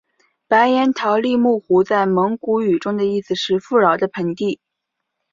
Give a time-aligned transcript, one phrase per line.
[0.47, 4.59] 白彦陶力木湖在蒙古语中的意思是富饶的盆地。